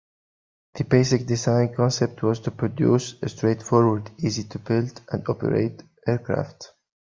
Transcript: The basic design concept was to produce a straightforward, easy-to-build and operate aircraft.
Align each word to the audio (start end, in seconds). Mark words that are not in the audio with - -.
The 0.73 0.83
basic 0.83 1.27
design 1.27 1.75
concept 1.75 2.23
was 2.23 2.39
to 2.39 2.49
produce 2.49 3.21
a 3.21 3.29
straightforward, 3.29 4.09
easy-to-build 4.17 4.99
and 5.11 5.23
operate 5.29 5.83
aircraft. 6.07 6.71